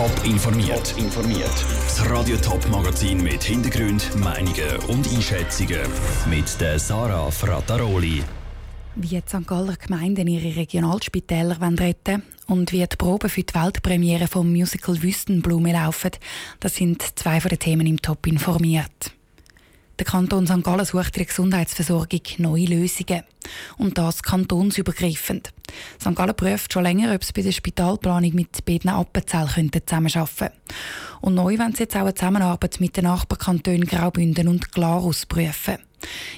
Top 0.00 0.24
informiert. 0.24 0.94
informiert. 0.96 1.64
Das 1.84 2.08
Radio 2.08 2.34
Top 2.38 2.66
Magazin 2.70 3.22
mit 3.22 3.42
Hintergrund, 3.44 4.16
Meinungen 4.16 4.78
und 4.88 5.06
Einschätzungen 5.06 5.82
mit 6.30 6.58
der 6.58 6.78
Sarah 6.78 7.30
Frataroli. 7.30 8.22
Wie 8.94 9.08
die 9.08 9.20
St. 9.28 9.46
Galler 9.46 9.76
Gemeinden 9.76 10.26
ihre 10.26 10.56
Regionalspitäler 10.56 11.58
retten 11.78 12.22
und 12.46 12.72
wie 12.72 12.78
die 12.78 12.96
Proben 12.96 13.28
für 13.28 13.42
die 13.42 13.52
Weltpremiere 13.52 14.26
vom 14.26 14.50
Musical 14.50 15.02
Wüstenblume 15.02 15.74
laufen, 15.74 16.12
das 16.60 16.76
sind 16.76 17.02
zwei 17.16 17.38
von 17.38 17.50
den 17.50 17.58
Themen 17.58 17.86
im 17.86 18.00
Top 18.00 18.26
informiert. 18.26 19.12
Der 19.98 20.06
Kanton 20.06 20.46
St. 20.46 20.62
Gallen 20.62 20.86
sucht 20.86 21.18
in 21.18 21.24
der 21.24 21.26
Gesundheitsversorgung 21.26 22.22
neue 22.38 22.64
Lösungen. 22.64 23.22
Und 23.78 23.98
das 23.98 24.22
kantonsübergreifend. 24.22 25.52
St. 26.00 26.14
Gallen 26.14 26.34
prüft 26.34 26.72
schon 26.72 26.82
länger, 26.82 27.14
ob 27.14 27.22
es 27.22 27.32
bei 27.32 27.42
der 27.42 27.52
Spitalplanung 27.52 28.34
mit 28.34 28.64
beiden 28.64 28.90
Appenzell 28.90 29.48
zusammenarbeiten 29.48 30.36
könnte. 30.36 30.52
Und 31.20 31.34
neu 31.34 31.58
wollen 31.58 31.74
sie 31.74 31.84
jetzt 31.84 31.96
auch 31.96 32.00
eine 32.00 32.14
Zusammenarbeit 32.14 32.80
mit 32.80 32.96
den 32.96 33.04
Nachbarkantonen 33.04 33.86
Graubünden 33.86 34.48
und 34.48 34.72
Glarus 34.72 35.26
prüfen. 35.26 35.78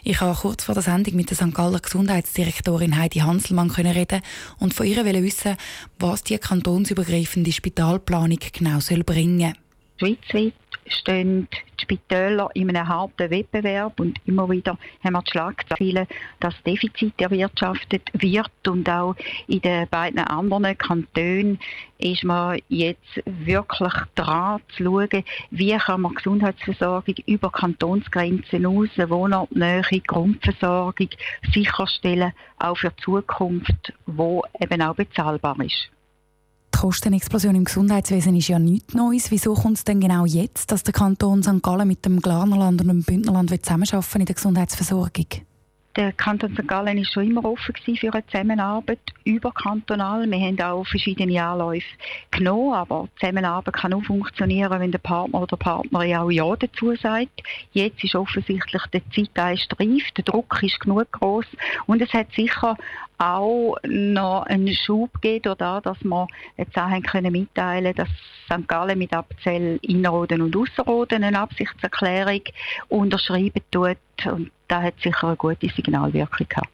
Ich 0.02 0.20
habe 0.20 0.36
kurz 0.36 0.64
vor 0.64 0.74
der 0.74 0.82
Sendung 0.82 1.14
mit 1.14 1.30
der 1.30 1.36
St. 1.36 1.54
Galler 1.54 1.78
Gesundheitsdirektorin 1.78 2.96
Heidi 2.96 3.20
Hanselmann 3.20 3.70
reden 3.70 4.22
und 4.58 4.74
von 4.74 4.86
ihr 4.86 5.04
wissen, 5.04 5.56
was 5.98 6.24
die 6.24 6.38
kantonsübergreifende 6.38 7.52
Spitalplanung 7.52 8.38
genau 8.52 8.78
bringen 9.04 9.54
soll. 10.00 10.16
Schweizweit 10.16 10.54
stehen 10.86 11.48
die 11.50 11.82
Spitäler 11.82 12.48
in 12.54 12.68
einem 12.68 12.88
harten 12.88 13.30
Wettbewerb 13.30 13.98
und 14.00 14.18
immer 14.26 14.48
wieder 14.50 14.78
haben 15.02 15.12
wir 15.12 15.22
die 15.22 15.30
Schlagzeilen, 15.30 16.06
dass 16.40 16.62
Defizit 16.64 17.20
erwirtschaftet 17.20 18.10
wird 18.14 18.50
und 18.66 18.88
auch 18.88 19.14
in 19.46 19.60
den 19.60 19.88
beiden 19.88 20.20
anderen 20.20 20.76
Kantonen 20.78 21.58
ist 21.98 22.24
man 22.24 22.58
jetzt 22.68 23.22
wirklich 23.24 23.92
dran 24.14 24.60
zu 24.76 24.84
schauen, 24.84 25.24
wie 25.50 25.76
kann 25.76 26.00
man 26.00 26.14
Gesundheitsversorgung 26.14 27.14
über 27.26 27.50
Kantonsgrenzen 27.50 28.50
hinaus, 28.50 28.88
Wohnortnähe, 28.96 29.82
Grundversorgung 30.06 31.10
sicherstellen, 31.52 32.32
auch 32.58 32.76
für 32.76 32.90
die 32.90 33.02
Zukunft, 33.02 33.92
wo 34.06 34.42
eben 34.60 34.82
auch 34.82 34.94
bezahlbar 34.94 35.58
ist. 35.60 35.90
Die 36.74 36.78
Kostenexplosion 36.78 37.54
im 37.54 37.64
Gesundheitswesen 37.64 38.34
ist 38.36 38.48
ja 38.48 38.58
nichts 38.58 38.94
Neues. 38.94 39.30
Wieso 39.30 39.54
kommt 39.54 39.78
es 39.78 39.84
denn 39.84 40.00
genau 40.00 40.24
jetzt, 40.24 40.72
dass 40.72 40.82
der 40.82 40.92
Kanton 40.92 41.42
St. 41.42 41.62
Gallen 41.62 41.86
mit 41.86 42.04
dem 42.04 42.20
Glarnerland 42.20 42.80
und 42.80 42.88
dem 42.88 43.02
Bündnerland 43.02 43.50
zusammenarbeiten 43.50 44.20
in 44.20 44.26
der 44.26 44.34
Gesundheitsversorgung? 44.34 45.26
Der 45.94 46.12
Kanton 46.12 46.54
St. 46.54 46.66
Gallen 46.66 46.96
war 46.96 47.04
schon 47.04 47.26
immer 47.26 47.44
offen 47.44 47.74
für 47.76 48.14
eine 48.14 48.26
Zusammenarbeit 48.26 48.98
überkantonal. 49.24 50.30
Wir 50.30 50.40
haben 50.40 50.60
auch 50.62 50.86
verschiedene 50.86 51.44
Anläufe 51.44 51.84
genommen, 52.30 52.72
aber 52.72 53.08
Zusammenarbeit 53.20 53.74
kann 53.74 53.90
nur 53.90 54.02
funktionieren, 54.02 54.80
wenn 54.80 54.90
der 54.90 55.00
Partner 55.00 55.42
oder 55.42 55.56
die 55.58 55.62
Partnerin 55.62 56.16
auch 56.16 56.30
Ja 56.30 56.56
dazu 56.56 56.94
sagt. 56.96 57.42
Jetzt 57.72 58.02
ist 58.02 58.14
offensichtlich 58.14 58.82
der 58.86 59.02
Zeitgeist 59.14 59.78
reif, 59.78 60.10
der 60.16 60.24
Druck 60.24 60.62
ist 60.62 60.80
genug 60.80 61.12
groß 61.12 61.46
und 61.86 62.00
es 62.00 62.12
hat 62.14 62.32
sicher 62.32 62.74
auch 63.18 63.76
noch 63.84 64.44
einen 64.46 64.74
Schub 64.74 65.12
gegeben, 65.20 65.54
dadurch, 65.58 65.82
dass 65.82 66.04
wir 66.04 66.26
jetzt 66.56 66.76
auch 66.76 67.02
können 67.02 67.32
mitteilen 67.32 67.94
dass 67.94 68.08
St. 68.46 68.66
Gallen 68.66 68.98
mit 68.98 69.12
Abzell 69.12 69.78
Inroden 69.82 70.40
und 70.40 70.56
Ausserroden 70.56 71.22
eine 71.22 71.38
Absichtserklärung 71.38 72.42
unterschreiben 72.88 73.62
tut. 73.70 73.98
Und 74.24 74.50
das 74.72 74.82
hat 74.82 74.94
sicher 75.02 75.26
eine 75.26 75.36
gute 75.36 75.68
Signalwirkung 75.68 76.48
gehabt. 76.48 76.70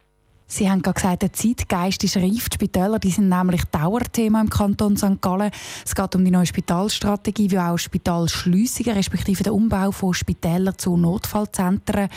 Sie 0.51 0.71
haben 0.71 0.81
gerade 0.81 0.95
gesagt, 0.95 1.23
der 1.23 1.33
Zeitgeist 1.33 2.03
ist 2.05 2.17
reif. 2.17 2.49
Die 2.49 2.55
Spitäler 2.55 2.99
die 2.99 3.11
sind 3.11 3.29
nämlich 3.29 3.65
Dauerthema 3.65 4.41
im 4.41 4.49
Kanton 4.49 4.97
St. 4.97 5.21
Gallen. 5.21 5.51
Es 5.85 5.95
geht 5.95 6.15
um 6.15 6.25
die 6.25 6.31
neue 6.31 6.47
Spitalstrategie, 6.47 7.51
wie 7.51 7.59
auch 7.59 7.77
Spitalschliessungen, 7.77 8.95
respektive 8.95 9.43
der 9.43 9.53
Umbau 9.53 9.91
von 9.91 10.15
Spitälern 10.15 10.79
zu 10.79 10.97
Notfallzentren 10.97 12.09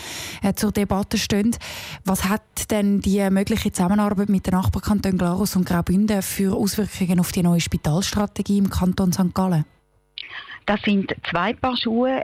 äh, 0.43 0.53
zur 0.53 0.71
Debatte 0.71 1.17
stehen. 1.17 1.57
Was 2.05 2.29
hat 2.29 2.71
denn 2.71 3.01
die 3.01 3.27
mögliche 3.29 3.73
Zusammenarbeit 3.73 4.29
mit 4.29 4.45
den 4.45 4.53
Nachbarkantonen 4.53 5.17
Glarus 5.17 5.57
und 5.57 5.65
Graubünden 5.65 6.21
für 6.21 6.55
Auswirkungen 6.55 7.19
auf 7.19 7.33
die 7.33 7.43
neue 7.43 7.59
Spitalstrategie 7.59 8.59
im 8.59 8.69
Kanton 8.69 9.11
St. 9.11 9.33
Gallen? 9.33 9.65
Das 10.67 10.79
sind 10.83 11.13
zwei 11.29 11.53
Paar 11.53 11.75
Schuhe. 11.75 12.23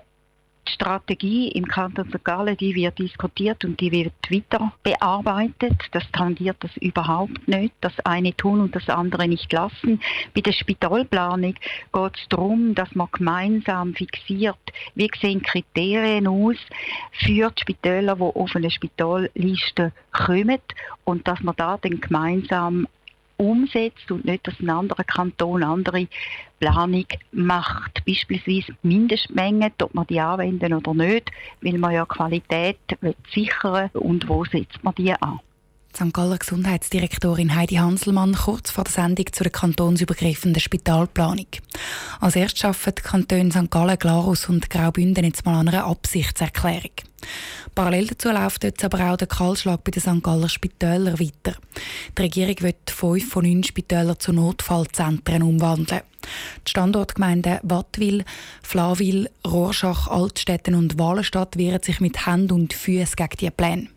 Die 0.67 0.73
Strategie 0.73 1.47
im 1.50 1.66
Kanton 1.66 2.09
St. 2.09 2.23
Gallen, 2.23 2.57
die 2.57 2.75
wird 2.75 3.00
diskutiert 3.00 3.63
und 3.63 3.79
die 3.79 3.91
wird 3.91 4.13
weiter 4.29 4.73
bearbeitet. 4.83 5.78
Das 5.91 6.03
tangiert 6.11 6.57
das 6.59 6.75
überhaupt 6.78 7.47
nicht. 7.47 7.73
Das 7.79 7.97
eine 8.01 8.35
tun 8.35 8.59
und 8.59 8.75
das 8.75 8.89
andere 8.89 9.28
nicht 9.28 9.51
lassen. 9.53 10.01
Bei 10.35 10.41
der 10.41 10.51
Spitalplanung 10.51 11.53
geht 11.53 12.17
es 12.17 12.28
darum, 12.29 12.75
dass 12.75 12.94
man 12.95 13.07
gemeinsam 13.11 13.94
fixiert, 13.94 14.57
wie 14.95 15.09
sehen 15.22 15.41
Kriterien 15.41 16.28
aus 16.28 16.57
für 17.11 17.49
die 17.51 17.61
Spitäler, 17.61 18.16
die 18.16 18.22
auf 18.22 18.55
eine 18.55 18.69
Spitalliste 18.69 19.94
kommen 20.11 20.59
und 21.05 21.28
dass 21.28 21.41
man 21.41 21.55
da 21.55 21.78
dann 21.78 22.01
gemeinsam 22.01 22.88
umsetzt 23.37 24.11
und 24.11 24.25
nicht, 24.25 24.47
dass 24.47 24.59
ein 24.59 24.69
anderer 24.69 25.03
Kanton 25.03 25.63
andere 25.63 26.07
Planung 26.59 27.05
macht. 27.31 28.03
Beispielsweise 28.05 28.75
Mindestmengen, 28.81 29.71
ob 29.81 29.93
man 29.93 30.07
die 30.07 30.19
anwenden 30.19 30.73
oder 30.73 30.93
nicht, 30.93 31.31
weil 31.61 31.77
man 31.77 31.93
ja 31.93 32.05
Qualität 32.05 32.79
sichern 33.33 33.89
will 33.93 34.01
und 34.01 34.27
wo 34.27 34.43
setzt 34.45 34.83
man 34.83 34.95
die 34.95 35.13
an. 35.13 35.39
St. 35.95 36.13
Galler 36.13 36.37
Gesundheitsdirektorin 36.37 37.55
Heidi 37.55 37.75
Hanselmann 37.75 38.35
kurz 38.35 38.69
vor 38.69 38.83
der 38.83 38.93
Sendung 38.93 39.25
zu 39.31 39.43
der 39.43 39.51
kantonsübergreifenden 39.51 40.61
Spitalplanung. 40.61 41.47
Als 42.19 42.35
erstes 42.35 42.65
arbeiten 42.65 42.95
die 42.97 43.01
Kantone 43.01 43.51
St. 43.51 43.71
Gallen, 43.71 43.97
Glarus 43.97 44.47
und 44.47 44.69
Graubünden 44.69 45.25
jetzt 45.25 45.43
mal 45.45 45.59
an 45.59 45.69
einer 45.69 45.85
Absichtserklärung. 45.85 46.91
Parallel 47.75 48.07
dazu 48.07 48.29
läuft 48.29 48.63
jetzt 48.63 48.83
aber 48.83 49.11
auch 49.11 49.17
der 49.17 49.28
Kahlschlag 49.28 49.83
bei 49.83 49.91
den 49.91 50.01
St. 50.01 50.23
Galler 50.23 50.50
Spitälern 50.50 51.19
weiter. 51.19 51.57
Die 52.17 52.22
Regierung 52.22 52.61
wird 52.61 52.89
fünf 52.89 53.29
von 53.29 53.45
neun 53.45 53.63
Spitälern 53.63 54.19
zu 54.19 54.33
Notfallzentren 54.33 55.44
umwandeln. 55.44 56.01
Die 56.66 56.72
Standortgemeinden 56.72 57.59
Wattwil, 57.63 58.25
Flawil, 58.63 59.29
Rorschach, 59.45 60.07
Altstetten 60.07 60.75
und 60.75 60.97
Wallenstadt 60.97 61.57
wehren 61.57 61.83
sich 61.83 62.00
mit 62.00 62.25
Hand 62.25 62.51
und 62.51 62.73
Füßen 62.73 63.16
gegen 63.16 63.38
diese 63.39 63.51
Pläne. 63.51 63.88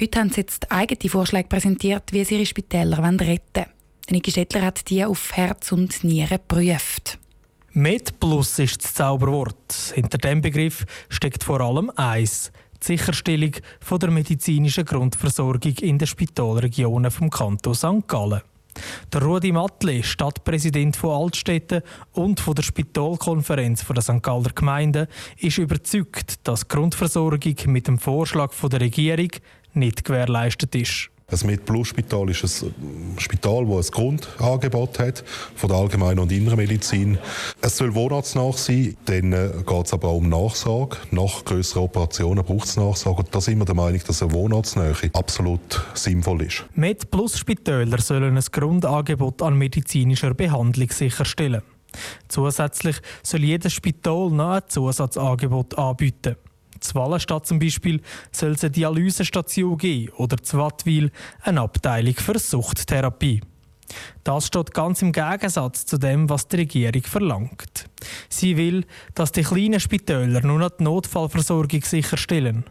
Heute 0.00 0.18
haben 0.18 0.30
sie 0.30 0.40
jetzt 0.40 0.72
eigene 0.72 1.10
Vorschläge 1.10 1.48
präsentiert, 1.48 2.12
wie 2.12 2.24
sie 2.24 2.36
ihre 2.36 2.46
Spitäler 2.46 2.98
retten 2.98 3.20
wollen. 3.20 3.66
Niki 4.10 4.30
Stettler 4.30 4.62
hat 4.62 4.88
die 4.88 5.04
auf 5.04 5.32
Herz 5.36 5.70
und 5.70 6.02
Nieren 6.02 6.38
geprüft. 6.38 7.17
MedPlus 7.78 8.58
ist 8.58 8.82
das 8.82 8.94
Zauberwort. 8.94 9.92
Hinter 9.94 10.18
dem 10.18 10.40
Begriff 10.40 10.84
steckt 11.08 11.44
vor 11.44 11.60
allem 11.60 11.92
eins: 11.94 12.50
die 12.82 12.86
Sicherstellung 12.86 13.52
von 13.80 14.00
der 14.00 14.10
medizinischen 14.10 14.84
Grundversorgung 14.84 15.74
in 15.80 15.96
den 15.96 16.08
Spitalregionen 16.08 17.12
vom 17.12 17.30
Kanton 17.30 17.76
St. 17.76 18.08
Gallen. 18.08 18.42
Der 19.12 19.22
Rudi 19.22 19.52
Matle, 19.52 20.02
Stadtpräsident 20.02 20.96
von 20.96 21.22
Altstädten 21.22 21.82
und 22.14 22.40
von 22.40 22.56
der 22.56 22.64
Spitalkonferenz 22.64 23.86
der 23.86 24.02
St. 24.02 24.22
Galler 24.24 24.50
Gemeinde, 24.52 25.06
ist 25.36 25.58
überzeugt, 25.58 26.48
dass 26.48 26.62
die 26.62 26.68
Grundversorgung 26.68 27.54
mit 27.66 27.86
dem 27.86 28.00
Vorschlag 28.00 28.52
der 28.60 28.80
Regierung 28.80 29.30
nicht 29.72 30.04
gewährleistet 30.04 30.74
ist. 30.74 31.10
Das 31.30 31.44
MedPlus-Spital 31.44 32.30
ist 32.30 32.62
ein 32.64 33.18
Spital, 33.18 33.66
das 33.66 33.90
ein 33.90 33.92
Grundangebot 33.92 34.98
hat 34.98 35.22
von 35.56 35.68
der 35.68 35.78
allgemeinen 35.78 36.20
und 36.20 36.32
inneren 36.32 36.56
Medizin. 36.56 37.18
Es 37.60 37.76
soll 37.76 37.94
wohnortsnah 37.94 38.50
sein, 38.54 38.96
dann 39.04 39.34
äh, 39.34 39.50
geht 39.66 39.86
es 39.86 39.92
aber 39.92 40.08
auch 40.08 40.16
um 40.16 40.30
Nachsorge. 40.30 40.96
Nach 41.10 41.44
grösseren 41.44 41.82
Operationen 41.82 42.42
braucht 42.42 42.68
es 42.68 42.78
Nachsorge. 42.78 43.20
Und 43.20 43.34
da 43.34 43.42
sind 43.42 43.58
wir 43.58 43.66
der 43.66 43.74
Meinung, 43.74 44.00
dass 44.06 44.22
eine 44.22 44.32
Wohnortsnähe 44.32 44.94
absolut 45.12 45.82
sinnvoll 45.92 46.44
ist. 46.44 46.64
MedPlus-Spitäler 46.76 48.00
sollen 48.00 48.34
ein 48.34 48.44
Grundangebot 48.50 49.42
an 49.42 49.58
medizinischer 49.58 50.32
Behandlung 50.32 50.90
sicherstellen. 50.90 51.60
Zusätzlich 52.28 52.96
soll 53.22 53.44
jedes 53.44 53.74
Spital 53.74 54.30
noch 54.30 54.52
ein 54.52 54.62
Zusatzangebot 54.66 55.76
anbieten. 55.76 56.36
Zu 56.80 56.94
Wallenstadt 56.94 57.46
zum 57.46 57.58
Beispiel 57.58 58.00
soll 58.32 58.52
es 58.52 58.64
eine 58.64 58.70
Dialysestation 58.70 59.76
geben 59.76 60.12
oder 60.16 60.36
zu 60.38 60.58
Wattwil 60.58 61.10
eine 61.42 61.60
Abteilung 61.60 62.14
für 62.14 62.38
Suchttherapie. 62.38 63.40
Das 64.24 64.46
steht 64.46 64.74
ganz 64.74 65.02
im 65.02 65.12
Gegensatz 65.12 65.86
zu 65.86 65.98
dem, 65.98 66.28
was 66.28 66.48
die 66.48 66.56
Regierung 66.56 67.02
verlangt. 67.02 67.88
Sie 68.28 68.56
will, 68.56 68.84
dass 69.14 69.32
die 69.32 69.42
kleinen 69.42 69.80
Spitäler 69.80 70.42
nur 70.42 70.58
noch 70.58 70.70
die 70.70 70.84
Notfallversorgung 70.84 71.82
sicherstellen. 71.82 72.64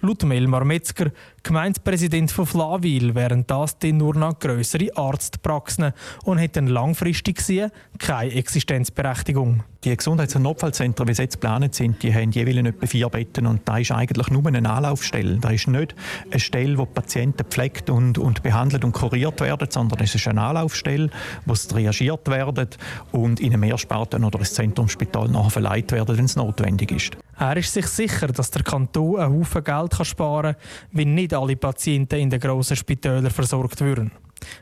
Laut 0.00 0.24
Melmar 0.24 0.64
Metzger, 0.64 1.10
Gemeindepräsident 1.46 2.32
von 2.32 2.44
Flawil 2.44 3.14
wären 3.14 3.46
das 3.46 3.78
dann 3.78 3.98
nur 3.98 4.16
noch 4.16 4.36
grössere 4.40 4.88
Arztpraxen 4.96 5.92
und 6.24 6.38
hätten 6.38 6.66
langfristig 6.66 7.36
gesehen 7.36 7.70
keine 7.98 8.32
Existenzberechtigung. 8.32 9.62
Die 9.84 9.96
Gesundheits- 9.96 10.34
und 10.34 10.42
Notfallzentren, 10.42 11.06
wie 11.06 11.14
sie 11.14 11.22
jetzt 11.22 11.40
geplant 11.40 11.72
sind, 11.72 12.02
die 12.02 12.12
haben 12.12 12.32
jeweils 12.32 12.66
etwa 12.66 12.86
vier 12.86 13.08
Betten 13.08 13.46
und 13.46 13.60
da 13.68 13.78
ist 13.78 13.92
eigentlich 13.92 14.28
nur 14.30 14.44
eine 14.44 14.68
Anlaufstelle. 14.68 15.36
Da 15.36 15.50
ist 15.50 15.68
nicht 15.68 15.94
eine 16.28 16.40
Stelle, 16.40 16.76
wo 16.78 16.86
die 16.86 16.92
Patienten 16.94 17.44
gepflegt 17.44 17.90
und, 17.90 18.18
und 18.18 18.42
behandelt 18.42 18.84
und 18.84 18.90
kuriert 18.90 19.40
werden, 19.40 19.68
sondern 19.70 20.00
es 20.00 20.16
ist 20.16 20.26
eine 20.26 20.42
Anlaufstelle, 20.42 21.10
wo 21.44 21.54
sie 21.54 21.72
reagiert 21.72 22.26
werden 22.28 22.66
und 23.12 23.38
in 23.38 23.52
einem 23.52 23.60
Mehrsparten- 23.60 24.24
oder 24.24 24.40
ein 24.40 24.44
Zentrumsspital 24.44 25.28
nachher 25.28 25.50
verleiht 25.50 25.92
werden, 25.92 26.18
wenn 26.18 26.24
es 26.24 26.34
notwendig 26.34 26.90
ist. 26.90 27.16
Er 27.38 27.56
ist 27.58 27.72
sich 27.72 27.86
sicher, 27.86 28.28
dass 28.28 28.50
der 28.50 28.62
Kanton 28.62 29.20
einen 29.20 29.38
Haufen 29.38 29.62
Geld 29.62 29.94
sparen 30.04 30.54
kann, 30.54 30.62
wenn 30.92 31.14
nicht 31.14 31.34
alle 31.36 31.56
Patienten 31.56 32.18
in 32.18 32.30
den 32.30 32.40
grossen 32.40 32.76
Spitälern 32.76 33.30
versorgt 33.30 33.80
würden. 33.80 34.12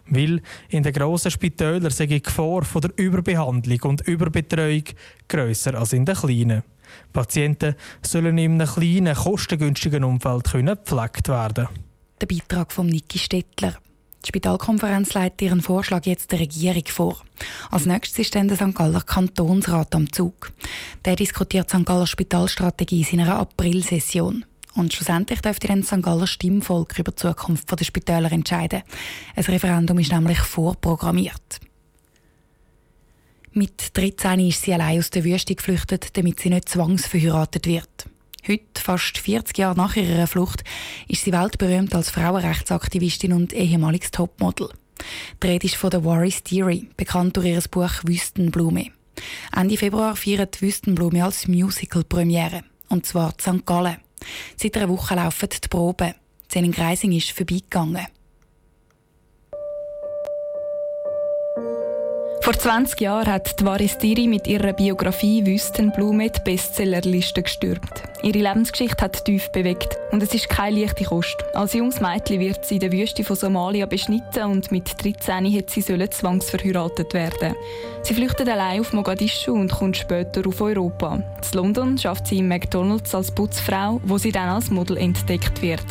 Weil 0.07 0.41
in 0.69 0.83
den 0.83 0.93
grossen 0.93 1.31
Spitälern 1.31 1.91
sei 1.91 2.07
die 2.07 2.23
Gefahr 2.23 2.65
von 2.65 2.83
der 2.83 2.93
Überbehandlung 2.97 3.81
und 3.83 4.03
Überbetreuung 4.03 4.85
grösser 5.29 5.75
als 5.75 5.93
in 5.93 6.05
den 6.05 6.15
kleinen. 6.15 6.63
Patienten 7.13 7.75
sollen 8.03 8.39
in 8.39 8.61
einem 8.61 8.69
kleinen, 8.69 9.15
kostengünstigen 9.15 10.05
Umfeld 10.05 10.45
gepflegt 10.45 11.29
werden. 11.29 11.69
Der 12.21 12.27
Beitrag 12.27 12.73
von 12.73 12.87
Niki 12.87 13.19
Stettler. 13.19 13.75
Die 14.25 14.29
Spitalkonferenz 14.29 15.13
leitet 15.13 15.43
ihren 15.43 15.61
Vorschlag 15.61 16.07
jetzt 16.07 16.33
der 16.33 16.41
Regierung 16.41 16.87
vor. 16.87 17.17
Als 17.71 17.85
nächstes 17.85 18.21
ist 18.21 18.35
dann 18.35 18.49
der 18.49 18.57
St. 18.57 18.75
Galler 18.75 19.03
Kantonsrat 19.03 19.95
am 19.95 20.11
Zug. 20.11 20.51
Der 21.05 21.17
diskutiert 21.17 21.69
St. 21.69 21.85
Galler 21.85 22.07
Spitalstrategie 22.07 23.01
in 23.01 23.19
seiner 23.19 23.39
Aprilsession. 23.39 24.47
Und 24.75 24.93
schlussendlich 24.93 25.41
dürfte 25.41 25.69
dann 25.69 25.81
das 25.81 25.89
St. 25.89 26.03
Galler 26.03 26.27
Stimmvolk 26.27 26.99
über 26.99 27.13
die 27.13 27.17
Zukunft 27.17 27.71
der 27.79 27.85
Spitäler 27.85 28.33
entscheiden. 28.33 28.83
Ein 29.37 29.45
Referendum 29.45 29.99
ist 29.99 30.13
nämlich 30.13 30.39
vorprogrammiert. 30.39 31.61
Mit 33.53 33.97
13 33.97 34.41
ist 34.41 34.63
sie 34.63 34.75
allein 34.75 34.99
aus 34.99 35.11
der 35.11 35.23
Wüste 35.23 35.55
geflüchtet, 35.55 36.17
damit 36.17 36.41
sie 36.41 36.51
nicht 36.51 36.69
zwangsverheiratet 36.69 37.67
wird. 37.67 38.07
Heute, 38.47 38.83
fast 38.83 39.17
40 39.17 39.57
Jahre 39.57 39.77
nach 39.77 39.95
ihrer 39.95 40.27
Flucht, 40.27 40.65
ist 41.07 41.23
sie 41.23 41.33
weltberühmt 41.33 41.95
als 41.95 42.11
Frauenrechtsaktivistin 42.11 43.33
und 43.33 43.53
ehemaliges 43.53 44.11
Topmodel. 44.11 44.71
Die 45.43 45.47
Rede 45.47 45.67
ist 45.67 45.77
von 45.77 45.91
der 45.91 46.05
Waris 46.05 46.43
Theory, 46.43 46.89
bekannt 46.97 47.37
durch 47.37 47.47
ihr 47.47 47.63
Buch 47.71 47.93
Wüstenblume. 48.03 48.91
Ende 49.55 49.77
Februar 49.77 50.17
feiert 50.17 50.61
Wüstenblume 50.61 51.25
als 51.25 51.47
Musical-Premiere, 51.47 52.65
und 52.89 53.07
zwar 53.07 53.33
in 53.33 53.39
St. 53.61 53.67
Gallen. 53.67 54.04
Seit 54.57 54.77
einer 54.77 54.89
Woche 54.89 55.15
laufen 55.15 55.49
die 55.49 55.69
Proben. 55.69 56.15
Zehn 56.49 56.71
Greising 56.73 57.13
ist 57.13 57.33
vorbeigegangen. 57.33 58.07
Vor 62.45 62.53
20 62.53 63.01
Jahren 63.01 63.33
hat 63.33 63.59
die 63.59 63.65
Varistiri 63.65 64.27
mit 64.27 64.47
ihrer 64.47 64.75
Biografie 64.75 65.47
Wüstenblume 65.47 66.29
die 66.29 66.41
Bestsellerliste 66.45 67.43
gestürmt. 67.43 68.03
Ihre 68.23 68.41
Lebensgeschichte 68.41 69.03
hat 69.03 69.25
tief 69.25 69.51
bewegt 69.51 69.97
und 70.13 70.23
es 70.23 70.35
ist 70.35 70.51
keine 70.51 70.79
leichte 70.79 71.05
Kost. 71.05 71.43
Als 71.55 71.73
junges 71.73 72.03
Mädchen 72.03 72.41
wird 72.41 72.67
sie 72.67 72.75
in 72.75 72.81
der 72.81 72.93
Wüste 72.93 73.25
von 73.25 73.37
Somalia 73.37 73.87
beschnitten 73.87 74.45
und 74.45 74.71
mit 74.71 75.03
13 75.03 75.47
hätte 75.47 75.73
sie 75.73 76.11
zwangsverheiratet 76.11 77.15
werden. 77.15 77.55
Sie 78.03 78.13
flüchtet 78.13 78.51
allein 78.51 78.81
auf 78.81 78.93
Mogadischu 78.93 79.53
und 79.53 79.73
kommt 79.73 79.97
später 79.97 80.47
auf 80.47 80.61
Europa. 80.61 81.15
In 81.15 81.23
London 81.55 81.97
schafft 81.97 82.27
sie 82.27 82.41
im 82.41 82.49
McDonalds 82.49 83.15
als 83.15 83.31
Putzfrau, 83.31 84.03
wo 84.05 84.19
sie 84.19 84.33
dann 84.33 84.51
als 84.51 84.71
Model 84.71 84.99
entdeckt 84.99 85.63
wird. 85.63 85.87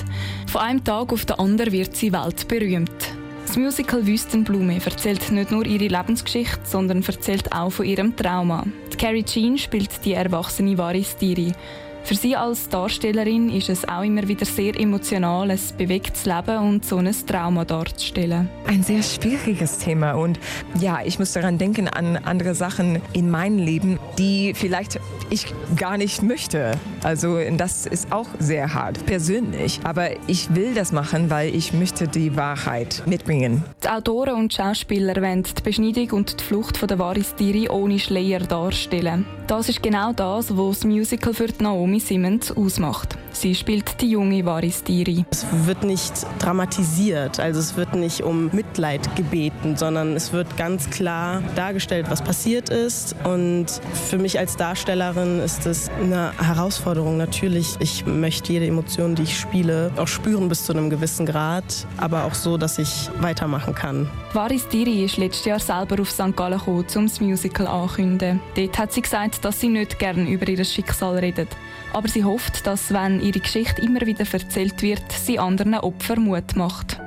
Von 0.52 0.62
einem 0.62 0.84
Tag 0.84 1.12
auf 1.14 1.26
den 1.26 1.40
anderen 1.40 1.72
wird 1.72 1.96
sie 1.96 2.14
weltberühmt. 2.14 3.13
Das 3.54 3.62
Musical 3.62 4.08
Wüstenblume 4.08 4.82
erzählt 4.84 5.32
nicht 5.32 5.52
nur 5.52 5.64
ihre 5.68 5.86
Lebensgeschichte, 5.86 6.62
sondern 6.64 7.04
erzählt 7.04 7.54
auch 7.54 7.70
von 7.70 7.86
ihrem 7.86 8.16
Trauma. 8.16 8.66
Die 8.92 8.98
Carrie 8.98 9.24
Jean 9.24 9.60
spielt 9.60 10.04
die 10.04 10.14
erwachsene 10.14 10.76
Varis 10.76 11.16
Diri. 11.18 11.52
Für 12.06 12.16
sie 12.16 12.36
als 12.36 12.68
Darstellerin 12.68 13.50
ist 13.50 13.70
es 13.70 13.88
auch 13.88 14.04
immer 14.04 14.28
wieder 14.28 14.46
sehr 14.46 14.78
emotional, 14.78 15.50
ein 15.50 15.60
bewegtes 15.78 16.26
Leben 16.26 16.58
und 16.58 16.86
so 16.86 16.98
ein 16.98 17.10
Trauma 17.26 17.64
darzustellen. 17.64 18.50
Ein 18.68 18.84
sehr 18.84 19.02
schwieriges 19.02 19.78
Thema 19.78 20.14
und 20.14 20.38
ja, 20.82 21.00
ich 21.06 21.18
muss 21.18 21.32
daran 21.32 21.58
denken 21.58 21.88
an 21.88 22.18
andere 22.18 22.56
Sachen 22.56 23.02
in 23.14 23.32
meinem 23.32 23.58
Leben, 23.58 24.00
die 24.18 24.54
vielleicht 24.54 25.00
ich 25.30 25.46
gar 25.78 25.98
nicht 25.98 26.22
möchte. 26.24 26.74
Also 27.04 27.40
das 27.56 27.86
ist 27.86 28.12
auch 28.12 28.28
sehr 28.38 28.74
hart, 28.74 29.06
persönlich. 29.06 29.80
Aber 29.84 30.10
ich 30.28 30.54
will 30.54 30.74
das 30.74 30.92
machen, 30.92 31.30
weil 31.30 31.56
ich 31.56 31.72
möchte 31.72 32.10
die 32.10 32.36
Wahrheit 32.36 33.04
mitbringen. 33.06 33.64
Die 33.82 33.88
Autoren 33.88 34.36
und 34.36 34.54
Schauspieler 34.54 35.16
wollen 35.22 35.44
die 35.44 35.62
Beschneidung 35.62 36.12
und 36.12 36.40
die 36.40 36.44
Flucht 36.44 36.78
von 36.78 36.90
der 36.90 37.00
Varis 37.00 37.34
Diri 37.36 37.70
ohne 37.70 37.98
Schleier 37.98 38.40
darstellen. 38.40 39.26
Das 39.48 39.68
ist 39.68 39.84
genau 39.84 40.14
das, 40.14 40.56
was 40.56 40.80
das 40.80 40.86
Musical 40.86 41.34
für 41.34 41.48
Naomi 41.60 42.00
Simmons 42.00 42.52
ausmacht. 42.52 43.18
Sie 43.34 43.56
spielt 43.56 44.00
die 44.00 44.12
junge 44.12 44.46
Varis 44.46 44.84
Diri. 44.84 45.26
Es 45.32 45.46
wird 45.66 45.84
nicht 45.84 46.14
dramatisiert, 46.40 47.40
also 47.40 47.60
es 47.60 47.76
wird 47.76 47.96
nicht 47.96 48.22
um 48.22 48.50
Mitleid 48.54 49.16
gebeten, 49.16 49.76
sondern 49.76 50.16
es 50.16 50.32
wird 50.32 50.56
ganz 50.56 50.90
klar 50.90 51.42
dargestellt, 51.56 52.06
was 52.10 52.22
passiert 52.22 52.70
ist. 52.70 53.16
Und 53.24 53.66
für 54.10 54.18
mich 54.18 54.38
als 54.38 54.56
Darstellerin 54.56 55.40
ist 55.40 55.66
es 55.66 55.90
eine 56.02 56.32
Herausforderung 56.38 57.18
natürlich. 57.18 57.76
Ich 57.80 58.06
möchte 58.06 58.54
jede 58.54 58.68
Emotion, 58.68 59.16
die 59.16 59.24
ich 59.24 59.38
spiele, 59.38 59.92
auch 59.98 60.08
spüren 60.08 60.48
bis 60.48 60.66
zu 60.66 60.74
einem 60.74 60.90
gewissen 60.90 61.26
Grad, 61.26 61.88
aber 61.98 62.26
auch 62.26 62.36
so, 62.36 62.58
dass 62.58 62.78
ich 62.78 63.10
weitermachen 63.20 63.74
kann. 63.74 64.10
Varis 64.34 64.68
Diri 64.68 65.04
ist 65.04 65.18
letztes 65.18 65.46
Jahr 65.46 65.60
selber 65.60 66.02
auf 66.02 66.12
St. 66.12 66.36
Gallen 66.36 66.60
gekommen, 66.60 66.86
um 66.96 67.08
das 67.08 67.20
Musical 67.20 67.68
anzukündigen. 67.68 68.40
Dort 68.56 68.78
hat 68.78 68.94
sie 68.94 69.02
gesagt, 69.02 69.44
dass 69.44 69.60
sie 69.60 69.70
nicht 69.70 69.98
gerne 70.00 70.30
über 70.30 70.48
ihr 70.48 70.64
Schicksal 70.64 71.18
redet. 71.18 71.50
Aber 71.94 72.08
sie 72.08 72.24
hofft, 72.24 72.66
dass, 72.66 72.92
wenn 72.92 73.22
ihre 73.22 73.40
Geschichte 73.40 73.82
immer 73.82 74.02
wieder 74.02 74.26
erzählt 74.32 74.82
wird, 74.82 75.12
sie 75.12 75.38
anderen 75.38 75.76
Opfern 75.76 76.24
Mut 76.24 76.56
macht. 76.56 77.00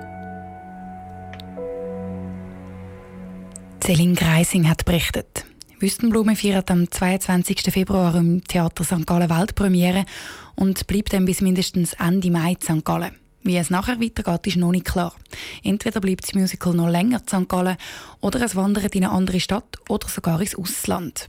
Celine 3.83 4.15
Greising 4.15 4.69
hat 4.69 4.85
berichtet. 4.85 5.45
Wüstenblume 5.79 6.37
feiert 6.37 6.71
am 6.71 6.91
22. 6.91 7.63
Februar 7.71 8.15
im 8.15 8.43
Theater 8.43 8.83
St. 8.83 9.07
Gallen 9.07 9.29
Weltpremiere 9.29 10.07
und 10.55 10.87
bleibt 10.87 11.13
dann 11.13 11.27
bis 11.27 11.41
mindestens 11.41 11.93
Ende 11.95 12.31
Mai 12.31 12.53
in 12.53 12.61
St. 12.61 12.85
Gallen. 12.85 13.15
Wie 13.43 13.57
es 13.57 13.71
nachher 13.71 14.01
weitergeht, 14.01 14.47
ist 14.47 14.57
noch 14.57 14.73
nicht 14.73 14.87
klar. 14.87 15.15
Entweder 15.63 16.01
bleibt 16.01 16.25
das 16.25 16.35
Musical 16.35 16.75
noch 16.75 16.89
länger 16.89 17.21
in 17.21 17.29
St. 17.29 17.49
Gallen 17.49 17.77
oder 18.21 18.41
es 18.41 18.57
wandert 18.57 18.95
in 18.95 19.05
eine 19.05 19.13
andere 19.13 19.39
Stadt 19.39 19.77
oder 19.89 20.09
sogar 20.09 20.41
ins 20.41 20.57
Ausland. 20.57 21.29